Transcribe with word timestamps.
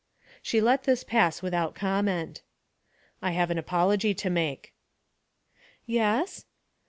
"'She 0.41 0.61
let 0.61 0.85
this 0.85 1.03
pass 1.03 1.43
without 1.43 1.75
comment. 1.75 2.41
'I 3.21 3.31
have 3.33 3.51
an 3.51 3.59
apology 3.59 4.15
to 4.15 4.31
make.' 4.31 4.73
'Yes?' 5.85 6.45